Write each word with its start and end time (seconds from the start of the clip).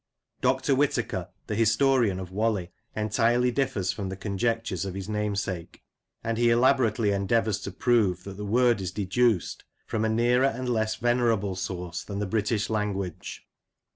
Dr. 0.41 0.73
Whitaker, 0.73 1.29
the 1.45 1.53
historian 1.53 2.19
of 2.19 2.31
Whalley, 2.31 2.71
entirely 2.95 3.51
differs 3.51 3.91
from 3.91 4.09
the 4.09 4.15
conjectures 4.17 4.83
of 4.83 4.95
his 4.95 5.07
namesake, 5.07 5.83
and 6.23 6.39
he 6.39 6.49
elaborately 6.49 7.11
endeavours 7.11 7.59
to 7.59 7.71
prove 7.71 8.23
that 8.23 8.37
the 8.37 8.43
word• 8.43 8.77
is 8.81 8.89
deduced" 8.91 9.63
from 9.85 10.03
a 10.03 10.09
nearer 10.09 10.47
and 10.47 10.67
less 10.67 10.95
venerable 10.95 11.55
source 11.55 12.03
than 12.03 12.17
the 12.17 12.25
British 12.25 12.67
language." 12.67 13.45